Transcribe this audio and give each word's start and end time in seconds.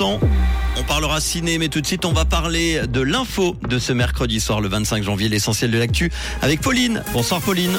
On 0.00 0.84
parlera 0.86 1.20
ciné, 1.20 1.58
mais 1.58 1.66
tout 1.66 1.80
de 1.80 1.86
suite, 1.86 2.04
on 2.04 2.12
va 2.12 2.24
parler 2.24 2.82
de 2.86 3.00
l'info 3.00 3.56
de 3.68 3.80
ce 3.80 3.92
mercredi 3.92 4.38
soir, 4.38 4.60
le 4.60 4.68
25 4.68 5.02
janvier, 5.02 5.28
l'essentiel 5.28 5.72
de 5.72 5.78
l'actu, 5.78 6.12
avec 6.40 6.60
Pauline. 6.60 7.02
Bonsoir 7.12 7.40
Pauline. 7.40 7.76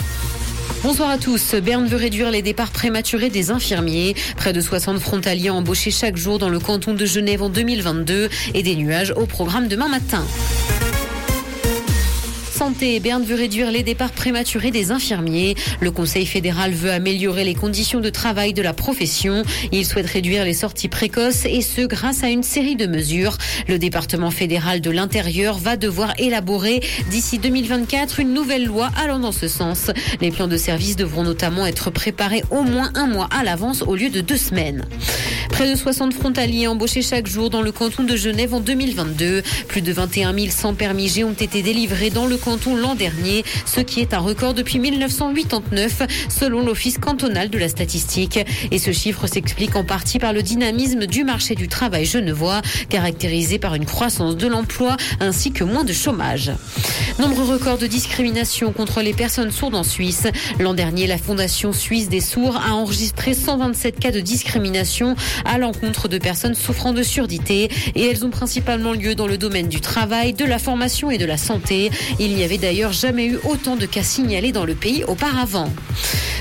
Bonsoir 0.83 1.11
à 1.11 1.17
tous. 1.17 1.55
Berne 1.55 1.87
veut 1.87 1.95
réduire 1.95 2.29
les 2.29 2.41
départs 2.41 2.71
prématurés 2.71 3.29
des 3.29 3.51
infirmiers. 3.51 4.15
Près 4.35 4.51
de 4.51 4.59
60 4.59 4.99
frontaliers 4.99 5.49
embauchés 5.49 5.91
chaque 5.91 6.17
jour 6.17 6.39
dans 6.39 6.49
le 6.49 6.59
canton 6.59 6.93
de 6.93 7.05
Genève 7.05 7.41
en 7.41 7.47
2022 7.47 8.27
et 8.53 8.63
des 8.63 8.75
nuages 8.75 9.13
au 9.15 9.25
programme 9.25 9.69
demain 9.69 9.87
matin. 9.87 10.25
Santé, 12.59 12.99
Berne 12.99 13.23
veut 13.23 13.35
réduire 13.35 13.71
les 13.71 13.83
départs 13.83 14.11
prématurés 14.11 14.69
des 14.69 14.91
infirmiers. 14.91 15.55
Le 15.79 15.91
Conseil 15.91 16.25
fédéral 16.25 16.73
veut 16.73 16.91
améliorer 16.91 17.45
les 17.45 17.55
conditions 17.55 18.01
de 18.01 18.09
travail 18.09 18.51
de 18.51 18.61
la 18.61 18.73
profession. 18.73 19.43
Il 19.71 19.85
souhaite 19.85 20.09
réduire 20.09 20.43
les 20.43 20.53
sorties 20.53 20.89
précoces 20.89 21.45
et 21.45 21.61
ce 21.61 21.87
grâce 21.87 22.21
à 22.21 22.27
une 22.27 22.43
série 22.43 22.75
de 22.75 22.85
mesures. 22.85 23.37
Le 23.69 23.79
département 23.79 24.29
fédéral 24.29 24.81
de 24.81 24.91
l'intérieur 24.91 25.57
va 25.57 25.77
devoir 25.77 26.13
élaborer 26.19 26.81
d'ici 27.09 27.39
2024 27.39 28.19
une 28.19 28.33
nouvelle 28.33 28.65
loi 28.65 28.89
allant 29.01 29.19
dans 29.19 29.31
ce 29.31 29.47
sens. 29.47 29.89
Les 30.19 30.29
plans 30.29 30.49
de 30.49 30.57
service 30.57 30.97
devront 30.97 31.23
notamment 31.23 31.65
être 31.65 31.91
préparés 31.91 32.43
au 32.51 32.63
moins 32.63 32.91
un 32.93 33.07
mois 33.07 33.29
à 33.31 33.45
l'avance 33.45 33.83
au 33.83 33.95
lieu 33.95 34.09
de 34.09 34.19
deux 34.19 34.35
semaines. 34.35 34.83
Près 35.59 35.69
de 35.69 35.75
60 35.75 36.13
frontaliers 36.13 36.67
embauchés 36.67 37.01
chaque 37.01 37.27
jour 37.27 37.49
dans 37.49 37.61
le 37.61 37.73
canton 37.73 38.05
de 38.05 38.15
Genève 38.15 38.53
en 38.53 38.61
2022. 38.61 39.43
Plus 39.67 39.81
de 39.81 39.91
21 39.91 40.33
100 40.49 40.73
permis 40.75 41.09
G 41.09 41.25
ont 41.25 41.33
été 41.33 41.61
délivrés 41.61 42.11
dans 42.11 42.27
le 42.27 42.37
canton 42.37 42.77
l'an 42.77 42.95
dernier, 42.95 43.43
ce 43.65 43.81
qui 43.81 43.99
est 43.99 44.13
un 44.13 44.19
record 44.19 44.53
depuis 44.53 44.79
1989 44.79 46.03
selon 46.29 46.63
l'Office 46.63 46.97
cantonal 46.97 47.49
de 47.49 47.57
la 47.57 47.67
statistique. 47.67 48.39
Et 48.71 48.79
ce 48.79 48.93
chiffre 48.93 49.27
s'explique 49.27 49.75
en 49.75 49.83
partie 49.83 50.17
par 50.17 50.31
le 50.31 50.43
dynamisme 50.43 51.07
du 51.07 51.25
marché 51.25 51.55
du 51.55 51.67
travail 51.67 52.05
genevois, 52.05 52.61
caractérisé 52.87 53.59
par 53.59 53.75
une 53.75 53.85
croissance 53.85 54.37
de 54.37 54.47
l'emploi 54.47 54.95
ainsi 55.19 55.51
que 55.51 55.65
moins 55.65 55.83
de 55.83 55.91
chômage. 55.91 56.53
Nombre 57.19 57.43
record 57.43 57.77
de 57.77 57.87
discrimination 57.87 58.71
contre 58.71 59.01
les 59.01 59.11
personnes 59.11 59.51
sourdes 59.51 59.75
en 59.75 59.83
Suisse. 59.83 60.25
L'an 60.57 60.73
dernier, 60.73 61.05
la 61.05 61.17
Fondation 61.17 61.73
suisse 61.73 62.07
des 62.07 62.21
sourds 62.21 62.55
a 62.55 62.71
enregistré 62.71 63.33
127 63.33 63.99
cas 63.99 64.11
de 64.11 64.21
discrimination 64.21 65.17
à 65.49 65.57
l'encontre 65.57 66.07
de 66.07 66.17
personnes 66.17 66.53
souffrant 66.53 66.93
de 66.93 67.01
surdité 67.01 67.69
et 67.95 68.05
elles 68.05 68.23
ont 68.23 68.29
principalement 68.29 68.93
lieu 68.93 69.15
dans 69.15 69.27
le 69.27 69.37
domaine 69.37 69.67
du 69.67 69.81
travail, 69.81 70.33
de 70.33 70.45
la 70.45 70.59
formation 70.59 71.09
et 71.09 71.17
de 71.17 71.25
la 71.25 71.37
santé. 71.37 71.89
Il 72.19 72.35
n'y 72.35 72.43
avait 72.43 72.59
d'ailleurs 72.59 72.93
jamais 72.93 73.25
eu 73.25 73.39
autant 73.43 73.75
de 73.75 73.85
cas 73.85 74.03
signalés 74.03 74.51
dans 74.51 74.65
le 74.65 74.75
pays 74.75 75.03
auparavant. 75.05 75.69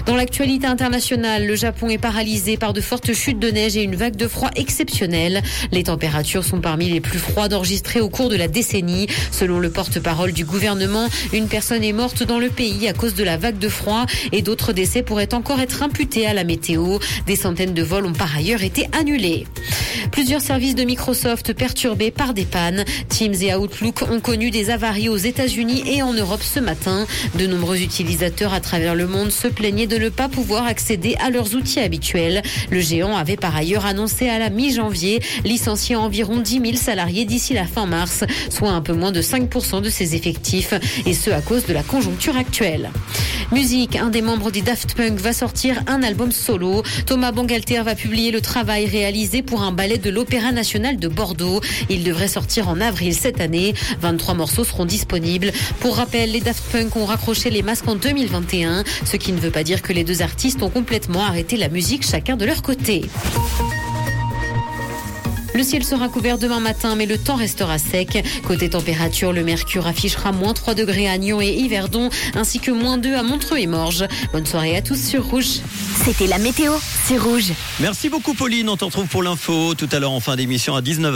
Dans 0.09 0.17
l'actualité 0.17 0.67
internationale, 0.67 1.47
le 1.47 1.55
Japon 1.55 1.91
est 1.91 1.99
paralysé 1.99 2.57
par 2.57 2.73
de 2.73 2.81
fortes 2.81 3.13
chutes 3.13 3.39
de 3.39 3.51
neige 3.51 3.77
et 3.77 3.83
une 3.83 3.95
vague 3.95 4.17
de 4.17 4.27
froid 4.27 4.49
exceptionnelle. 4.57 5.43
Les 5.71 5.83
températures 5.83 6.45
sont 6.45 6.63
parmi 6.63 6.89
les 6.89 7.03
plus 7.03 7.19
froides 7.19 7.53
enregistrées 7.53 8.01
au 8.01 8.09
cours 8.09 8.31
de 8.31 8.37
la 8.37 8.49
décennie. 8.49 9.07
Selon 9.31 9.59
le 9.59 9.69
porte-parole 9.69 10.33
du 10.33 10.47
gouvernement, 10.47 11.09
une 11.35 11.47
personne 11.47 11.85
est 11.85 11.93
morte 11.93 12.23
dans 12.23 12.39
le 12.39 12.49
pays 12.49 12.89
à 12.89 12.95
cause 12.95 13.17
de 13.17 13.23
la 13.23 13.37
vague 13.37 13.59
de 13.59 13.69
froid 13.69 14.07
et 14.33 14.41
d'autres 14.41 14.73
décès 14.73 15.03
pourraient 15.03 15.35
encore 15.35 15.61
être 15.61 15.83
imputés 15.83 16.27
à 16.27 16.33
la 16.33 16.45
météo. 16.45 16.99
Des 17.27 17.37
centaines 17.37 17.75
de 17.75 17.83
vols 17.83 18.07
ont 18.07 18.15
par 18.15 18.35
ailleurs 18.35 18.63
été 18.63 18.89
annulés. 18.99 19.45
Plusieurs 20.13 20.41
services 20.41 20.75
de 20.75 20.85
Microsoft 20.85 21.53
perturbés 21.53 22.11
par 22.11 22.35
des 22.35 22.45
pannes. 22.45 22.85
Teams 23.09 23.35
et 23.41 23.55
Outlook 23.55 24.03
ont 24.11 24.21
connu 24.21 24.51
des 24.51 24.71
avaries 24.71 25.09
aux 25.09 25.17
États-Unis 25.17 25.83
et 25.87 26.03
en 26.03 26.13
Europe 26.13 26.43
ce 26.43 26.61
matin. 26.61 27.07
De 27.39 27.47
nombreux 27.47 27.81
utilisateurs 27.81 28.55
à 28.55 28.61
travers 28.61 28.95
le 28.95 29.07
monde 29.07 29.31
se 29.31 29.49
plaignaient 29.49 29.87
de 29.87 29.97
ne 29.97 30.09
pas 30.09 30.29
pouvoir 30.29 30.67
accéder 30.67 31.17
à 31.21 31.31
leurs 31.31 31.55
outils 31.55 31.81
habituels. 31.81 32.43
Le 32.71 32.81
géant 32.81 33.17
avait 33.17 33.37
par 33.37 33.57
ailleurs 33.57 33.87
annoncé 33.87 34.29
à 34.29 34.39
la 34.39 34.51
mi-janvier 34.51 35.21
licencier 35.45 35.97
environ 35.97 36.39
10 36.39 36.61
000 36.61 36.77
salariés 36.77 37.25
d'ici 37.25 37.55
la 37.55 37.65
fin 37.65 37.87
mars, 37.87 38.25
soit 38.51 38.71
un 38.71 38.81
peu 38.81 38.93
moins 38.93 39.13
de 39.13 39.23
5% 39.23 39.83
de 39.83 39.91
ses 39.91 40.15
effectifs, 40.15 40.75
et 41.07 41.15
ce 41.15 41.31
à 41.31 41.41
cause 41.41 41.67
de 41.67 41.73
la 41.73 41.83
conjoncture 41.83 42.37
actuelle. 42.37 42.91
Musique, 43.51 43.97
un 43.97 44.11
des 44.11 44.21
membres 44.21 44.51
des 44.51 44.61
Daft 44.61 44.95
Punk 44.95 45.19
va 45.21 45.33
sortir 45.33 45.83
un 45.87 46.03
album 46.03 46.33
solo. 46.33 46.83
Thomas 47.07 47.33
Bangalter 47.33 47.81
va 47.81 47.95
publier 47.95 48.31
le 48.31 48.43
travail 48.43 48.85
réalisé 48.85 49.43
pour 49.43 49.63
un 49.63 49.73
ballet 49.73 49.97
de 49.97 50.11
l'Opéra 50.11 50.53
national 50.53 50.99
de 50.99 51.09
Bordeaux. 51.09 51.63
Il 51.89 52.05
devrait 52.05 52.29
sortir 52.29 52.69
en 52.69 52.79
avril 52.79 53.15
cette 53.15 53.41
année. 53.41 53.73
23 54.03 54.35
morceaux 54.35 54.65
seront 54.65 54.85
disponibles. 54.85 55.53
Pour 55.81 55.97
rappel, 55.97 56.33
les 56.33 56.41
Daft 56.41 56.63
Punk 56.71 56.95
ont 56.97 57.07
raccroché 57.07 57.49
les 57.49 57.63
masques 57.63 57.89
en 57.89 57.95
2021, 57.95 58.85
ce 59.07 59.17
qui 59.17 59.33
ne 59.33 59.41
veut 59.41 59.51
pas 59.51 59.65
dire 59.65 59.81
que 59.81 59.95
les 59.95 60.05
deux 60.05 60.21
artistes 60.21 60.63
ont 60.63 60.71
complètement 60.71 61.25
arrêté 61.25 61.57
la 61.57 61.71
musique 61.71 62.07
chacun 62.07 62.37
de 62.37 62.45
leur 62.45 62.61
côté. 62.61 63.07
Le 65.59 65.65
ciel 65.65 65.83
sera 65.83 66.09
couvert 66.09 66.39
demain 66.39 66.61
matin, 66.61 66.95
mais 66.95 67.05
le 67.05 67.19
temps 67.19 67.35
restera 67.35 67.79
sec. 67.79 68.25
Côté 68.47 68.71
température, 68.71 69.33
le 69.33 69.43
mercure 69.43 69.89
affichera 69.89 70.31
moins 70.31 70.55
3 70.55 70.75
degrés 70.75 71.09
à 71.09 71.19
Nyon 71.19 71.41
et 71.41 71.49
Yverdon, 71.53 72.11
ainsi 72.37 72.61
que 72.61 72.71
moins 72.71 72.97
2 72.97 73.13
à 73.15 73.25
Montreux 73.25 73.59
et 73.59 73.67
Morges. 73.67 74.07
Bonne 74.33 74.47
soirée 74.47 74.77
à 74.77 74.83
tous 74.83 75.03
sur 75.03 75.27
Rouge. 75.27 75.59
C'était 76.05 76.29
la 76.29 76.39
météo, 76.39 76.75
c'est 77.07 77.19
Rouge. 77.19 77.51
Merci 77.81 78.09
beaucoup 78.09 78.35
Pauline, 78.35 78.69
on 78.69 78.77
te 78.77 78.85
retrouve 78.85 79.09
pour 79.09 79.25
l'info 79.25 79.75
tout 79.75 79.89
à 79.91 79.99
l'heure 79.99 80.13
en 80.13 80.21
fin 80.21 80.37
d'émission 80.37 80.77
à 80.77 80.81
19h. 80.81 81.07